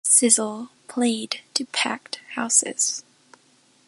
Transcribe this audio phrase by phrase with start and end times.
[0.03, 3.03] "Sizzle" played to packed houses.